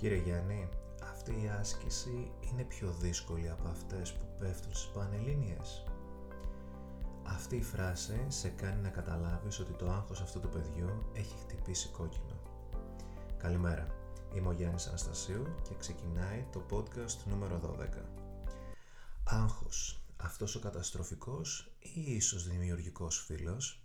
Κύριε 0.00 0.22
Γιάννη, 0.22 0.68
αυτή 1.02 1.30
η 1.30 1.48
άσκηση 1.48 2.32
είναι 2.40 2.62
πιο 2.62 2.92
δύσκολη 2.92 3.50
από 3.50 3.68
αυτές 3.68 4.12
που 4.12 4.26
πέφτουν 4.38 4.74
στις 4.74 4.90
Πανελλήνιες. 4.90 5.84
Αυτή 7.22 7.56
η 7.56 7.62
φράση 7.62 8.24
σε 8.28 8.48
κάνει 8.48 8.80
να 8.80 8.88
καταλάβεις 8.88 9.58
ότι 9.58 9.72
το 9.72 9.90
άγχος 9.90 10.20
αυτού 10.20 10.40
του 10.40 10.48
παιδιού 10.48 11.10
έχει 11.12 11.36
χτυπήσει 11.38 11.88
κόκκινο. 11.88 12.40
Καλημέρα, 13.36 13.86
είμαι 14.34 14.48
ο 14.48 14.52
Γιάννης 14.52 14.86
Αναστασίου 14.86 15.42
και 15.68 15.74
ξεκινάει 15.78 16.46
το 16.52 16.66
podcast 16.70 17.24
νούμερο 17.24 17.58
12. 17.58 18.04
Άγχος, 19.24 20.02
αυτός 20.16 20.54
ο 20.54 20.60
καταστροφικός 20.60 21.72
ή 21.78 22.14
ίσως 22.14 22.48
δημιουργικός 22.48 23.24
φίλος; 23.26 23.84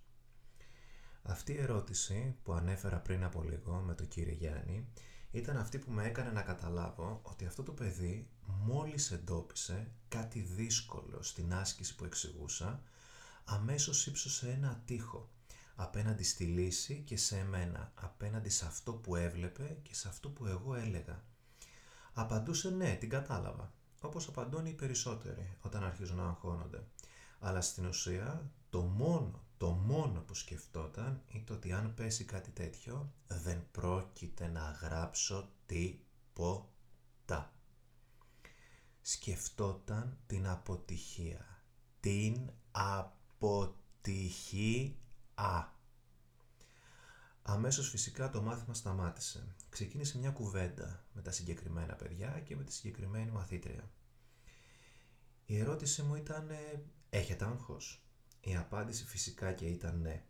Αυτή 1.23 1.51
η 1.51 1.61
ερώτηση 1.61 2.35
που 2.43 2.53
ανέφερα 2.53 2.97
πριν 2.99 3.23
από 3.23 3.43
λίγο 3.43 3.83
με 3.85 3.93
τον 3.93 4.07
κύριο 4.07 4.33
Γιάννη 4.33 4.87
ήταν 5.35 5.57
αυτή 5.57 5.79
που 5.79 5.91
με 5.91 6.05
έκανε 6.05 6.31
να 6.31 6.41
καταλάβω 6.41 7.19
ότι 7.23 7.45
αυτό 7.45 7.63
το 7.63 7.71
παιδί 7.71 8.27
μόλις 8.45 9.11
εντόπισε 9.11 9.91
κάτι 10.07 10.39
δύσκολο 10.39 11.21
στην 11.21 11.53
άσκηση 11.53 11.95
που 11.95 12.05
εξηγούσα, 12.05 12.81
αμέσως 13.45 14.07
ύψωσε 14.07 14.49
ένα 14.49 14.81
τείχο 14.85 15.29
απέναντι 15.75 16.23
στη 16.23 16.43
λύση 16.43 17.03
και 17.05 17.17
σε 17.17 17.37
εμένα, 17.37 17.91
απέναντι 17.95 18.49
σε 18.49 18.65
αυτό 18.65 18.93
που 18.93 19.15
έβλεπε 19.15 19.77
και 19.83 19.95
σε 19.95 20.07
αυτό 20.07 20.29
που 20.29 20.45
εγώ 20.45 20.75
έλεγα. 20.75 21.23
Απαντούσε 22.13 22.69
ναι, 22.69 22.95
την 22.95 23.09
κατάλαβα, 23.09 23.73
όπως 24.01 24.27
απαντούν 24.27 24.65
οι 24.65 24.73
περισσότεροι 24.73 25.57
όταν 25.61 25.83
αρχίζουν 25.83 26.17
να 26.17 26.27
αγχώνονται. 26.27 26.83
Αλλά 27.39 27.61
στην 27.61 27.85
ουσία 27.85 28.51
το 28.69 28.81
μόνο 28.81 29.44
το 29.57 29.71
μόνο 29.71 30.21
που 30.21 30.33
σκεφτόταν 30.33 31.21
ήταν 31.27 31.55
ότι 31.55 31.71
αν 31.71 31.93
πέσει 31.93 32.23
κάτι 32.23 32.51
τέτοιο 32.51 33.13
δεν 33.27 33.71
πρόκειται 33.71 34.47
να 34.47 34.77
γράψω 34.81 35.49
τίποτα. 35.65 37.53
Σκεφτόταν 39.01 40.17
την 40.27 40.47
αποτυχία. 40.47 41.63
Την 41.99 42.51
αποτυχία. 42.71 43.33
Αμέσως 47.41 47.89
φυσικά 47.89 48.29
το 48.29 48.41
μάθημα 48.41 48.73
σταμάτησε. 48.73 49.55
Ξεκίνησε 49.69 50.17
μια 50.17 50.31
κουβέντα 50.31 51.05
με 51.13 51.21
τα 51.21 51.31
συγκεκριμένα 51.31 51.93
παιδιά 51.93 52.39
και 52.39 52.55
με 52.55 52.63
τη 52.63 52.73
συγκεκριμένη 52.73 53.31
μαθήτρια. 53.31 53.89
Η 55.45 55.57
ερώτηση 55.57 56.01
μου 56.01 56.15
ήταν 56.15 56.49
«Έχετε 57.09 57.45
άγχος» 57.45 58.04
Η 58.47 58.55
απάντηση 58.55 59.05
φυσικά 59.05 59.53
και 59.53 59.65
ήταν 59.65 60.01
ναι. 60.01 60.23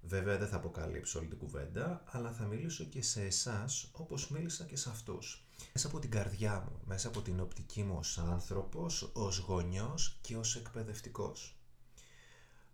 Βέβαια 0.00 0.38
δεν 0.38 0.48
θα 0.48 0.56
αποκαλύψω 0.56 1.18
όλη 1.18 1.28
την 1.28 1.38
κουβέντα, 1.38 2.02
αλλά 2.06 2.32
θα 2.32 2.44
μιλήσω 2.44 2.84
και 2.84 3.02
σε 3.02 3.22
εσάς 3.22 3.90
όπως 3.92 4.28
μίλησα 4.28 4.64
και 4.64 4.76
σε 4.76 4.90
αυτούς. 4.90 5.46
Μέσα 5.72 5.86
από 5.86 5.98
την 5.98 6.10
καρδιά 6.10 6.60
μου, 6.68 6.80
μέσα 6.84 7.08
από 7.08 7.22
την 7.22 7.40
οπτική 7.40 7.82
μου 7.82 7.96
ως 7.98 8.18
άνθρωπος, 8.18 9.10
ως 9.12 9.38
γονιός 9.38 10.18
και 10.20 10.36
ως 10.36 10.56
εκπαιδευτικός. 10.56 11.58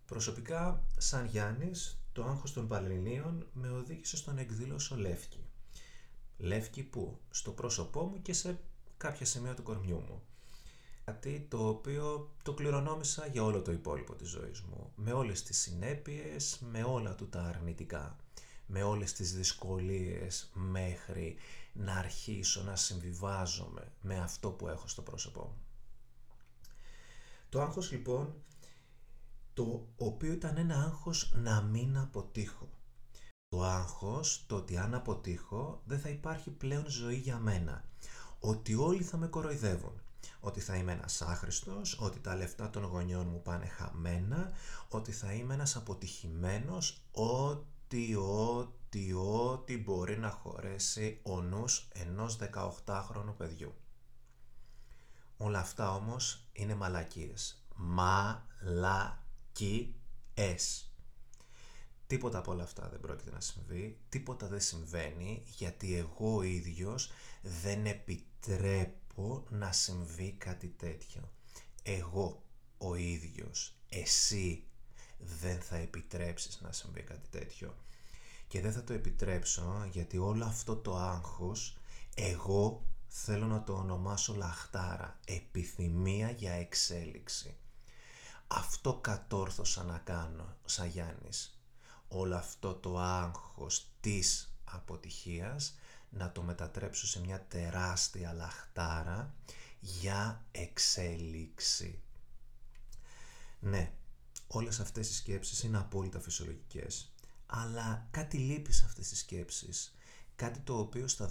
Προσωπικά, 0.05 0.85
σαν 0.97 1.25
Γιάννης, 1.25 2.01
το 2.11 2.23
άγχος 2.23 2.53
των 2.53 2.67
Πανελληνίων 2.67 3.47
με 3.53 3.69
οδήγησε 3.69 4.17
στον 4.17 4.37
εκδήλωσο 4.37 4.95
Λεύκη. 4.95 5.45
Λεύκη 6.37 6.83
που, 6.83 7.19
στο 7.29 7.51
πρόσωπό 7.51 8.03
μου 8.03 8.21
και 8.21 8.33
σε 8.33 8.59
κάποια 8.97 9.25
σημεία 9.25 9.53
του 9.53 9.63
κορμιού 9.63 9.99
μου 9.99 10.21
κάτι 11.05 11.47
το 11.49 11.67
οποίο 11.67 12.31
το 12.43 12.53
κληρονόμησα 12.53 13.27
για 13.27 13.43
όλο 13.43 13.61
το 13.61 13.71
υπόλοιπο 13.71 14.15
της 14.15 14.29
ζωής 14.29 14.61
μου. 14.61 14.91
Με 14.95 15.11
όλες 15.11 15.43
τις 15.43 15.59
συνέπειες, 15.59 16.59
με 16.71 16.83
όλα 16.83 17.15
του 17.15 17.29
τα 17.29 17.41
αρνητικά. 17.41 18.15
Με 18.65 18.83
όλες 18.83 19.13
τις 19.13 19.35
δυσκολίες 19.35 20.51
μέχρι 20.53 21.35
να 21.73 21.93
αρχίσω 21.95 22.63
να 22.63 22.75
συμβιβάζομαι 22.75 23.91
με 24.01 24.19
αυτό 24.19 24.49
που 24.49 24.67
έχω 24.67 24.87
στο 24.87 25.01
πρόσωπό 25.01 25.41
μου. 25.41 25.61
Το 27.49 27.61
άγχος 27.61 27.91
λοιπόν, 27.91 28.33
το 29.53 29.87
οποίο 29.97 30.31
ήταν 30.31 30.57
ένα 30.57 30.83
άγχος 30.83 31.31
να 31.35 31.61
μην 31.61 31.97
αποτύχω. 31.97 32.69
Το 33.49 33.63
άγχος, 33.63 34.43
το 34.47 34.55
ότι 34.55 34.77
αν 34.77 34.93
αποτύχω 34.93 35.81
δεν 35.85 35.99
θα 35.99 36.09
υπάρχει 36.09 36.49
πλέον 36.49 36.89
ζωή 36.89 37.15
για 37.15 37.37
μένα. 37.37 37.85
Ότι 38.39 38.75
όλοι 38.75 39.03
θα 39.03 39.17
με 39.17 39.27
κοροϊδεύουν 39.27 40.01
ότι 40.41 40.59
θα 40.59 40.75
είμαι 40.75 40.91
ένας 40.91 41.21
άχρηστος, 41.21 41.99
ότι 41.99 42.19
τα 42.19 42.35
λεφτά 42.35 42.69
των 42.69 42.83
γονιών 42.83 43.27
μου 43.27 43.41
πάνε 43.41 43.65
χαμένα, 43.65 44.51
ότι 44.87 45.11
θα 45.11 45.33
είμαι 45.33 45.53
ένας 45.53 45.75
αποτυχημένος, 45.75 47.01
ότι, 47.11 48.15
ότι, 48.15 49.13
ότι 49.13 49.77
μπορεί 49.77 50.17
να 50.17 50.29
χωρέσει 50.29 51.19
ο 51.23 51.41
νους 51.41 51.87
ενός 51.93 52.37
18χρονου 52.85 53.35
παιδιού. 53.37 53.73
Όλα 55.37 55.59
αυτά 55.59 55.95
όμως 55.95 56.47
είναι 56.53 56.75
μαλακίες. 56.75 57.65
Μαλακίες. 57.75 58.45
Τίποτα 62.07 62.37
από 62.37 62.51
όλα 62.51 62.63
αυτά 62.63 62.89
δεν 62.89 62.99
πρόκειται 62.99 63.31
να 63.31 63.39
συμβεί, 63.39 63.99
τίποτα 64.09 64.47
δεν 64.47 64.59
συμβαίνει 64.59 65.43
γιατί 65.45 65.95
εγώ 65.95 66.35
ο 66.35 66.41
ίδιος 66.41 67.11
δεν 67.41 67.85
επιτρέπω 67.85 69.00
να 69.49 69.71
συμβεί 69.71 70.31
κάτι 70.31 70.67
τέτοιο. 70.67 71.31
Εγώ 71.83 72.43
ο 72.77 72.95
ίδιος, 72.95 73.75
εσύ 73.89 74.63
δεν 75.17 75.61
θα 75.61 75.75
επιτρέψεις 75.75 76.61
να 76.61 76.71
συμβεί 76.71 77.01
κάτι 77.01 77.29
τέτοιο. 77.29 77.75
Και 78.47 78.61
δεν 78.61 78.71
θα 78.71 78.83
το 78.83 78.93
επιτρέψω 78.93 79.87
γιατί 79.91 80.17
όλο 80.17 80.45
αυτό 80.45 80.75
το 80.75 80.97
άγχος 80.97 81.77
εγώ 82.15 82.85
θέλω 83.07 83.45
να 83.45 83.63
το 83.63 83.73
ονομάσω 83.73 84.33
λαχτάρα, 84.35 85.19
επιθυμία 85.25 86.31
για 86.31 86.51
εξέλιξη. 86.51 87.55
Αυτό 88.47 88.93
κατόρθωσα 88.93 89.83
να 89.83 89.97
κάνω 89.97 90.55
σαν 90.65 90.87
Γιάννης. 90.87 91.61
Όλο 92.07 92.35
αυτό 92.35 92.73
το 92.73 92.97
άγχος 92.97 93.87
της 93.99 94.55
αποτυχίας 94.63 95.75
να 96.11 96.31
το 96.31 96.41
μετατρέψω 96.41 97.07
σε 97.07 97.19
μια 97.19 97.45
τεράστια 97.47 98.33
λαχτάρα 98.33 99.33
για 99.79 100.45
εξέλιξη. 100.51 102.01
Ναι, 103.59 103.91
όλες 104.47 104.79
αυτές 104.79 105.09
οι 105.09 105.13
σκέψεις 105.13 105.63
είναι 105.63 105.77
απόλυτα 105.77 106.19
φυσιολογικές, 106.19 107.13
αλλά 107.45 108.07
κάτι 108.11 108.37
λείπει 108.37 108.71
σε 108.71 108.85
αυτές 108.85 109.09
τις 109.09 109.19
σκέψεις, 109.19 109.95
κάτι 110.35 110.59
το 110.59 110.77
οποίο 110.77 111.07
στα 111.07 111.27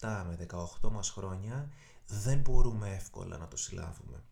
17 0.00 0.24
με 0.26 0.46
18 0.80 0.90
μας 0.90 1.10
χρόνια 1.10 1.70
δεν 2.06 2.38
μπορούμε 2.38 2.94
εύκολα 2.94 3.38
να 3.38 3.48
το 3.48 3.56
συλλάβουμε. 3.56 4.24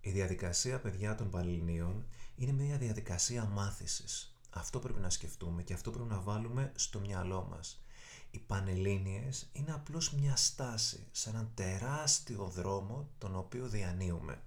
Η 0.00 0.10
διαδικασία 0.10 0.80
παιδιά 0.80 1.14
των 1.14 1.30
Πανελληνίων 1.30 2.06
είναι 2.36 2.52
μια 2.52 2.78
διαδικασία 2.78 3.44
μάθησης. 3.44 4.36
Αυτό 4.50 4.78
πρέπει 4.78 5.00
να 5.00 5.10
σκεφτούμε 5.10 5.62
και 5.62 5.74
αυτό 5.74 5.90
πρέπει 5.90 6.08
να 6.08 6.20
βάλουμε 6.20 6.72
στο 6.74 7.00
μυαλό 7.00 7.46
μας. 7.50 7.85
Οι 8.30 8.38
Πανελλήνιες 8.38 9.48
είναι 9.52 9.72
απλώς 9.72 10.12
μια 10.12 10.36
στάση 10.36 11.06
σε 11.10 11.30
έναν 11.30 11.50
τεράστιο 11.54 12.44
δρόμο 12.44 13.08
τον 13.18 13.36
οποίο 13.36 13.68
διανύουμε. 13.68 14.42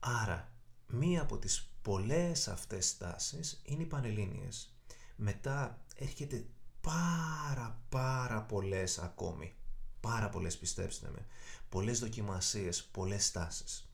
Άρα, 0.00 0.52
μία 0.86 1.22
από 1.22 1.38
τις 1.38 1.70
πολλές 1.82 2.48
αυτές 2.48 2.88
στάσεις 2.88 3.60
είναι 3.64 3.82
οι 3.82 3.86
Πανελλήνιες. 3.86 4.74
Μετά 5.16 5.78
έρχεται 5.96 6.46
πάρα 6.80 7.80
πάρα 7.88 8.42
πολλές 8.42 8.98
ακόμη. 8.98 9.54
Πάρα 10.00 10.28
πολλές 10.28 10.58
πιστέψτε 10.58 11.10
με. 11.10 11.26
Πολλές 11.68 11.98
δοκιμασίες, 11.98 12.84
πολλές 12.84 13.26
στάσεις. 13.26 13.92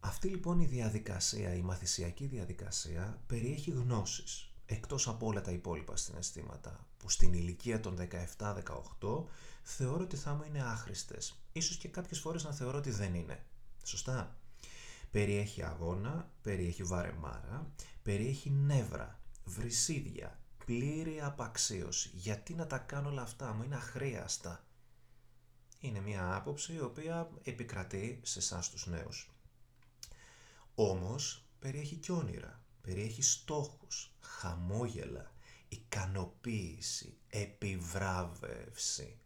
Αυτή 0.00 0.28
λοιπόν 0.28 0.60
η 0.60 0.66
διαδικασία, 0.66 1.54
η 1.54 1.62
μαθησιακή 1.62 2.26
διαδικασία 2.26 3.22
περιέχει 3.26 3.70
γνώσεις 3.70 4.53
εκτός 4.66 5.08
από 5.08 5.26
όλα 5.26 5.40
τα 5.40 5.50
υπόλοιπα 5.50 5.96
συναισθήματα 5.96 6.86
που 6.96 7.10
στην 7.10 7.32
ηλικία 7.32 7.80
των 7.80 8.08
17-18 8.38 9.24
θεωρώ 9.62 10.02
ότι 10.02 10.16
θα 10.16 10.34
μου 10.34 10.42
είναι 10.48 10.62
άχρηστες. 10.62 11.38
Ίσως 11.52 11.76
και 11.76 11.88
κάποιες 11.88 12.20
φορές 12.20 12.44
να 12.44 12.52
θεωρώ 12.52 12.78
ότι 12.78 12.90
δεν 12.90 13.14
είναι. 13.14 13.44
Σωστά; 13.84 14.36
Περιέχει 15.10 15.62
αγώνα, 15.62 16.30
περιέχει 16.42 16.82
βαρεμάρα, 16.82 17.72
περιέχει 18.02 18.50
νεύρα, 18.50 19.20
βρυσίδια, 19.44 20.38
πλήρη 20.64 21.20
απαξίωση. 21.20 22.10
Γιατί 22.12 22.54
να 22.54 22.66
τα 22.66 22.78
κάνω 22.78 23.08
όλα 23.08 23.22
αυτά, 23.22 23.52
μου 23.52 23.62
είναι 23.62 23.74
αχρίαστα. 23.74 24.64
Είναι 25.80 26.00
μια 26.00 26.34
άποψη 26.34 26.74
η 26.74 26.80
οποία 26.80 27.30
επικρατεί 27.42 28.20
σε 28.22 28.38
εσάς 28.38 28.70
τους 28.70 28.86
νέους. 28.86 29.30
Όμως 30.74 31.44
περιέχει 31.58 31.96
και 31.96 32.12
όνειρα, 32.12 32.63
περιέχει 32.84 33.22
στόχους, 33.22 34.12
χαμόγελα, 34.20 35.32
ικανοποίηση, 35.68 37.16
επιβράβευση, 37.28 39.18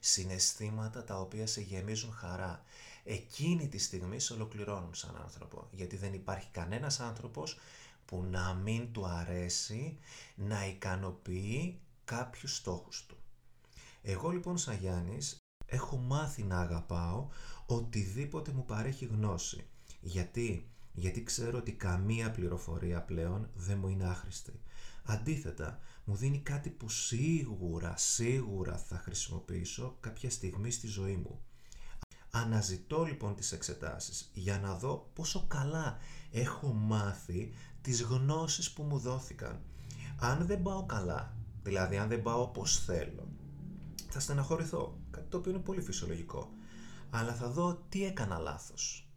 συναισθήματα 0.00 1.04
τα 1.04 1.20
οποία 1.20 1.46
σε 1.46 1.60
γεμίζουν 1.60 2.12
χαρά. 2.12 2.64
Εκείνη 3.04 3.68
τη 3.68 3.78
στιγμή 3.78 4.20
σε 4.20 4.32
ολοκληρώνουν 4.32 4.94
σαν 4.94 5.16
άνθρωπο, 5.16 5.68
γιατί 5.70 5.96
δεν 5.96 6.14
υπάρχει 6.14 6.48
κανένας 6.50 7.00
άνθρωπος 7.00 7.58
που 8.04 8.22
να 8.30 8.54
μην 8.54 8.92
του 8.92 9.06
αρέσει 9.06 9.98
να 10.34 10.66
ικανοποιεί 10.66 11.80
κάποιους 12.04 12.56
στόχους 12.56 13.06
του. 13.06 13.16
Εγώ 14.02 14.30
λοιπόν 14.30 14.58
σαν 14.58 14.76
Γιάννης 14.76 15.36
έχω 15.66 15.96
μάθει 15.96 16.42
να 16.42 16.60
αγαπάω 16.60 17.28
οτιδήποτε 17.66 18.52
μου 18.52 18.64
παρέχει 18.64 19.04
γνώση. 19.04 19.66
Γιατί, 20.00 20.70
γιατί 20.92 21.22
ξέρω 21.22 21.58
ότι 21.58 21.72
καμία 21.72 22.30
πληροφορία 22.30 23.02
πλέον 23.02 23.48
δεν 23.54 23.78
μου 23.78 23.88
είναι 23.88 24.08
άχρηστη. 24.08 24.60
Αντίθετα, 25.04 25.78
μου 26.04 26.14
δίνει 26.14 26.38
κάτι 26.38 26.70
που 26.70 26.88
σίγουρα, 26.88 27.96
σίγουρα 27.96 28.76
θα 28.76 28.96
χρησιμοποιήσω 28.96 29.96
κάποια 30.00 30.30
στιγμή 30.30 30.70
στη 30.70 30.86
ζωή 30.86 31.16
μου. 31.16 31.40
Αναζητώ 32.30 33.04
λοιπόν 33.04 33.34
τις 33.34 33.52
εξετάσεις 33.52 34.30
για 34.34 34.58
να 34.58 34.74
δω 34.74 35.10
πόσο 35.14 35.44
καλά 35.48 35.98
έχω 36.30 36.72
μάθει 36.72 37.52
τις 37.80 38.02
γνώσεις 38.02 38.72
που 38.72 38.82
μου 38.82 38.98
δόθηκαν. 38.98 39.60
Αν 40.18 40.46
δεν 40.46 40.62
πάω 40.62 40.86
καλά, 40.86 41.36
δηλαδή 41.62 41.96
αν 41.96 42.08
δεν 42.08 42.22
πάω 42.22 42.42
όπως 42.42 42.78
θέλω, 42.78 43.28
θα 44.08 44.20
στεναχωρηθώ, 44.20 44.98
κάτι 45.10 45.28
το 45.28 45.36
οποίο 45.36 45.50
είναι 45.50 45.60
πολύ 45.60 45.80
φυσιολογικό. 45.80 46.50
Αλλά 47.10 47.34
θα 47.34 47.48
δω 47.48 47.84
τι 47.88 48.04
έκανα 48.04 48.38
λάθος. 48.38 49.09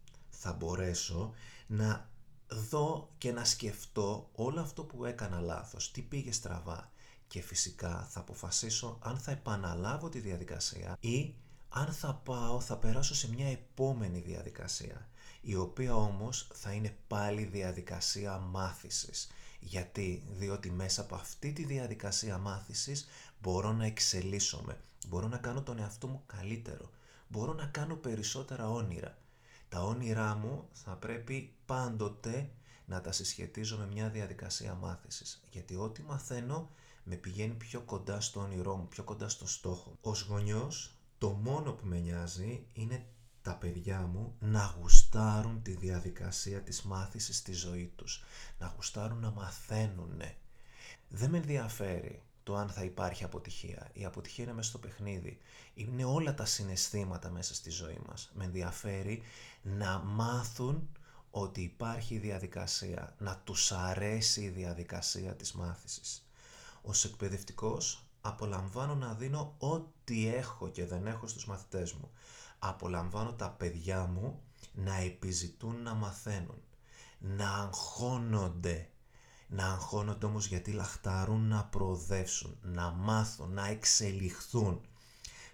Θα 0.46 0.52
μπορέσω 0.52 1.32
να 1.66 2.08
δω 2.48 3.12
και 3.18 3.32
να 3.32 3.44
σκεφτώ 3.44 4.30
όλο 4.32 4.60
αυτό 4.60 4.84
που 4.84 5.04
έκανα 5.04 5.40
λάθος, 5.40 5.90
τι 5.90 6.02
πήγε 6.02 6.32
στραβά 6.32 6.90
και 7.26 7.40
φυσικά 7.40 8.06
θα 8.10 8.20
αποφασίσω 8.20 8.98
αν 9.02 9.18
θα 9.18 9.30
επαναλάβω 9.30 10.08
τη 10.08 10.18
διαδικασία 10.18 10.96
ή 11.00 11.34
αν 11.68 11.92
θα 11.92 12.14
πάω 12.14 12.60
θα 12.60 12.76
περάσω 12.76 13.14
σε 13.14 13.28
μια 13.28 13.46
επόμενη 13.46 14.20
διαδικασία 14.20 15.08
η 15.40 15.54
οποία 15.54 15.96
όμως 15.96 16.48
θα 16.52 16.72
είναι 16.72 16.96
πάλι 17.06 17.44
διαδικασία 17.44 18.38
μάθησης. 18.38 19.30
Γιατί, 19.60 20.22
διότι 20.30 20.70
μέσα 20.70 21.00
από 21.00 21.14
αυτή 21.14 21.52
τη 21.52 21.64
διαδικασία 21.64 22.38
μάθησης 22.38 23.08
μπορώ 23.40 23.72
να 23.72 23.84
εξελίσσομαι, 23.84 24.80
μπορώ 25.08 25.28
να 25.28 25.36
κάνω 25.36 25.62
τον 25.62 25.78
εαυτό 25.78 26.06
μου 26.06 26.22
καλύτερο, 26.26 26.90
μπορώ 27.28 27.52
να 27.52 27.66
κάνω 27.66 27.94
περισσότερα 27.94 28.70
όνειρα. 28.70 29.18
Τα 29.74 29.82
όνειρά 29.82 30.34
μου 30.34 30.68
θα 30.72 30.96
πρέπει 30.96 31.54
πάντοτε 31.66 32.50
να 32.84 33.00
τα 33.00 33.12
συσχετίζω 33.12 33.78
με 33.78 33.86
μια 33.86 34.08
διαδικασία 34.08 34.74
μάθησης, 34.74 35.42
γιατί 35.50 35.76
ό,τι 35.76 36.02
μαθαίνω 36.02 36.70
με 37.04 37.16
πηγαίνει 37.16 37.54
πιο 37.54 37.80
κοντά 37.80 38.20
στο 38.20 38.40
όνειρό 38.40 38.76
μου, 38.76 38.88
πιο 38.88 39.04
κοντά 39.04 39.28
στο 39.28 39.46
στόχο. 39.46 39.96
Ως 40.00 40.20
γονιός, 40.20 40.98
το 41.18 41.30
μόνο 41.30 41.72
που 41.72 41.86
με 41.86 41.98
νοιάζει 41.98 42.66
είναι 42.72 43.06
τα 43.42 43.56
παιδιά 43.56 44.00
μου 44.00 44.34
να 44.38 44.74
γουστάρουν 44.80 45.62
τη 45.62 45.72
διαδικασία 45.76 46.62
της 46.62 46.82
μάθησης 46.82 47.36
στη 47.36 47.52
ζωή 47.52 47.92
τους, 47.96 48.24
να 48.58 48.72
γουστάρουν 48.76 49.18
να 49.18 49.30
μαθαίνουν. 49.30 50.22
Δεν 51.08 51.30
με 51.30 51.36
ενδιαφέρει 51.36 52.22
το 52.44 52.56
αν 52.56 52.68
θα 52.68 52.84
υπάρχει 52.84 53.24
αποτυχία. 53.24 53.90
Η 53.92 54.04
αποτυχία 54.04 54.44
είναι 54.44 54.52
μέσα 54.52 54.68
στο 54.68 54.78
παιχνίδι. 54.78 55.38
Είναι 55.74 56.04
όλα 56.04 56.34
τα 56.34 56.44
συναισθήματα 56.44 57.30
μέσα 57.30 57.54
στη 57.54 57.70
ζωή 57.70 58.00
μας. 58.08 58.30
Με 58.34 58.44
ενδιαφέρει 58.44 59.22
να 59.62 59.98
μάθουν 59.98 60.88
ότι 61.30 61.60
υπάρχει 61.60 62.18
διαδικασία, 62.18 63.14
να 63.18 63.40
τους 63.44 63.72
αρέσει 63.72 64.40
η 64.42 64.48
διαδικασία 64.48 65.34
της 65.34 65.52
μάθησης. 65.52 66.28
Ως 66.82 67.04
εκπαιδευτικός 67.04 68.04
απολαμβάνω 68.20 68.94
να 68.94 69.14
δίνω 69.14 69.54
ό,τι 69.58 70.34
έχω 70.34 70.68
και 70.68 70.84
δεν 70.86 71.06
έχω 71.06 71.26
στους 71.26 71.46
μαθητές 71.46 71.92
μου. 71.92 72.10
Απολαμβάνω 72.58 73.32
τα 73.32 73.50
παιδιά 73.50 74.06
μου 74.06 74.42
να 74.72 74.96
επιζητούν 74.96 75.82
να 75.82 75.94
μαθαίνουν, 75.94 76.62
να 77.18 77.54
αγχώνονται 77.54 78.88
να 79.48 79.66
αγχώνονται 79.66 80.26
όμως 80.26 80.46
γιατί 80.46 80.70
λαχταρούν 80.70 81.48
να 81.48 81.64
προοδεύσουν, 81.64 82.56
να 82.62 82.90
μάθουν, 82.90 83.52
να 83.52 83.66
εξελιχθούν, 83.66 84.80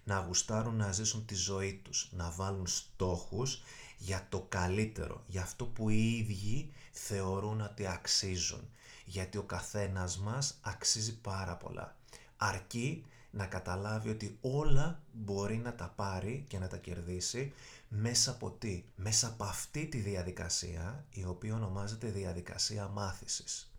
να 0.05 0.19
γουστάρουν 0.19 0.77
να 0.77 0.93
ζήσουν 0.93 1.27
τη 1.27 1.35
ζωή 1.35 1.81
τους, 1.85 2.09
να 2.13 2.31
βάλουν 2.31 2.67
στόχους 2.67 3.63
για 3.99 4.27
το 4.29 4.47
καλύτερο, 4.49 5.25
για 5.27 5.43
αυτό 5.43 5.67
που 5.67 5.89
οι 5.89 6.17
ίδιοι 6.17 6.73
θεωρούν 6.93 7.61
ότι 7.61 7.87
αξίζουν. 7.87 8.69
Γιατί 9.05 9.39
ο 9.39 9.43
καθένας 9.43 10.19
μας 10.19 10.59
αξίζει 10.61 11.21
πάρα 11.21 11.57
πολλά. 11.57 11.97
Αρκεί 12.37 13.05
να 13.31 13.47
καταλάβει 13.47 14.09
ότι 14.09 14.39
όλα 14.41 15.01
μπορεί 15.13 15.57
να 15.57 15.75
τα 15.75 15.93
πάρει 15.97 16.45
και 16.49 16.59
να 16.59 16.69
τα 16.69 16.77
κερδίσει 16.77 17.53
μέσα 17.89 18.31
από 18.31 18.51
τι, 18.51 18.85
μέσα 18.97 19.27
από 19.27 19.45
αυτή 19.45 19.87
τη 19.87 19.99
διαδικασία 19.99 21.05
η 21.11 21.25
οποία 21.25 21.55
ονομάζεται 21.55 22.09
διαδικασία 22.09 22.89
μάθησης. 22.89 23.70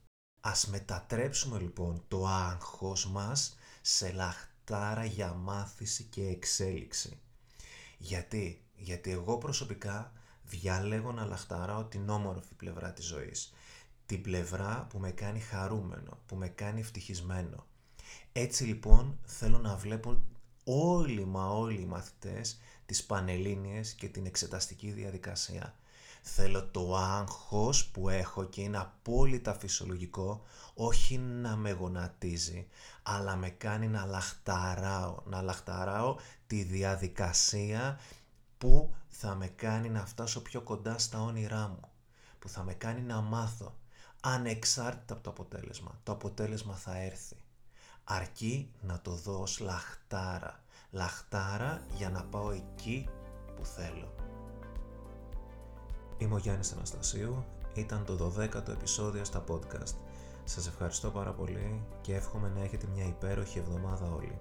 Ας 0.42 0.68
μετατρέψουμε 0.68 1.60
λοιπόν 1.60 2.04
το 2.08 2.28
άγχος 2.28 3.08
μας 3.08 3.58
σε 3.82 4.12
λαχτάρα 4.12 5.06
για 5.06 5.34
μάθηση 5.34 6.04
και 6.04 6.28
εξέλιξη. 6.28 7.20
Γιατί, 7.98 8.62
γιατί 8.76 9.12
εγώ 9.12 9.38
προσωπικά 9.38 10.14
διαλέγω 10.44 11.12
να 11.12 11.26
λαχταράω 11.26 11.84
την 11.84 12.10
όμορφη 12.10 12.54
πλευρά 12.54 12.94
της 12.94 13.06
ζωής. 13.06 13.54
Την 14.06 14.22
πλευρά 14.22 14.88
που 14.90 15.00
με 15.00 15.12
κάνει 15.12 15.40
χαρούμενο, 15.40 16.18
που 16.26 16.36
με 16.36 16.48
κάνει 16.48 16.80
ευτυχισμένο. 16.80 17.66
Έτσι 18.32 18.64
λοιπόν 18.64 19.20
θέλω 19.26 19.58
να 19.58 19.76
βλέπω 19.76 20.22
όλοι 20.64 21.26
μα 21.26 21.50
όλοι 21.50 21.82
οι 21.82 21.86
μαθητές 21.86 22.60
τις 22.86 23.04
πανελλήνιες 23.04 23.94
και 23.94 24.08
την 24.08 24.26
εξεταστική 24.26 24.92
διαδικασία. 24.92 25.76
Θέλω 26.22 26.68
το 26.68 26.96
άγχος 26.96 27.86
που 27.86 28.10
έχω 28.10 28.44
και 28.44 28.62
είναι 28.62 28.78
απόλυτα 28.78 29.54
φυσιολογικό, 29.54 30.44
όχι 30.74 31.18
να 31.18 31.56
με 31.56 31.72
γονατίζει, 31.72 32.68
αλλά 33.04 33.36
με 33.36 33.50
κάνει 33.50 33.88
να 33.88 34.06
λαχταράω, 34.06 35.18
να 35.26 35.42
λαχταράω 35.42 36.16
τη 36.48 36.64
διαδικασία 36.64 38.00
που 38.58 38.94
θα 39.08 39.36
με 39.36 39.48
κάνει 39.48 39.90
να 39.90 40.06
φτάσω 40.06 40.42
πιο 40.42 40.62
κοντά 40.62 40.98
στα 40.98 41.22
όνειρά 41.22 41.68
μου, 41.68 41.90
που 42.40 42.50
θα 42.50 42.64
με 42.64 42.74
κάνει 42.74 43.02
να 43.02 43.22
μάθω, 43.22 43.76
ανεξάρτητα 44.22 45.14
από 45.14 45.24
το 45.24 45.30
αποτέλεσμα. 45.30 46.00
Το 46.04 46.12
αποτέλεσμα 46.12 46.76
θα 46.76 46.98
έρθει. 46.98 47.36
Αρκεί 48.04 48.72
να 48.82 49.02
το 49.02 49.12
δω 49.12 49.42
ως 49.42 49.60
λαχτάρα. 49.60 50.63
Λαχτάρα 50.92 51.82
για 51.96 52.10
να 52.10 52.24
πάω 52.24 52.51
εκεί 52.51 53.10
που 53.56 53.66
θέλω. 53.66 54.31
Είμαι 56.22 56.36
ο 56.36 56.38
Γιάννης 56.38 56.72
Αναστασίου, 56.72 57.44
ήταν 57.74 58.06
το 58.06 58.34
12ο 58.38 58.70
επεισόδιο 58.70 59.24
στα 59.24 59.44
podcast. 59.48 59.96
Σας 60.44 60.68
ευχαριστώ 60.68 61.10
πάρα 61.10 61.32
πολύ 61.32 61.82
και 62.01 62.16
εύχομαι 62.16 62.51
να 62.56 62.63
έχετε 62.63 62.88
μια 62.94 63.06
υπέροχη 63.06 63.60
εβδομάδα 63.60 64.12
όλοι. 64.16 64.40